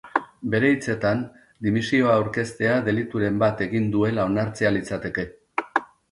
[0.51, 1.19] Bere hitzetan,
[1.65, 5.27] dimisioa aurkeztea delituren bat egin duela onartzea litzateke.